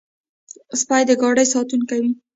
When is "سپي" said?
0.79-1.01